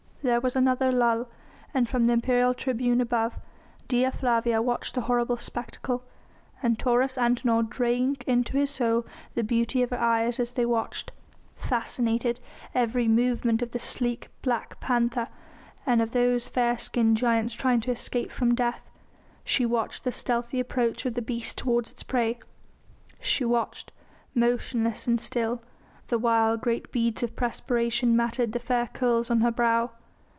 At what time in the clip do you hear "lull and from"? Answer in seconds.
0.91-2.05